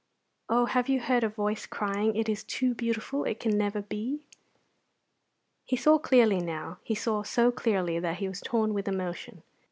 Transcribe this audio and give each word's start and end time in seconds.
Oh, 0.49 0.65
have 0.65 0.89
you 0.89 0.99
heard 0.99 1.23
a 1.23 1.29
voice 1.29 1.67
crying, 1.67 2.15
'It 2.15 2.27
is 2.27 2.43
too 2.43 2.73
beautiful; 2.73 3.23
it 3.23 3.39
can 3.39 3.55
never 3.55 3.83
be'?" 3.83 4.23
He 5.63 5.75
saw 5.75 5.99
clearly 5.99 6.39
now; 6.39 6.79
he 6.81 6.95
saw 6.95 7.21
so 7.21 7.51
clearly 7.51 7.99
that 7.99 8.17
he 8.17 8.27
was 8.27 8.41
torn 8.41 8.73
with 8.73 8.87
emotion. 8.87 9.43